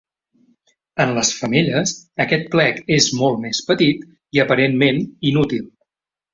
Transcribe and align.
En 1.03 1.11
les 1.17 1.29
femelles 1.41 1.93
aquest 2.25 2.49
plec 2.57 2.81
és 2.97 3.11
molt 3.21 3.39
més 3.47 3.63
petit 3.71 4.11
i 4.39 4.45
aparentment 4.49 5.07
inútil. 5.35 5.73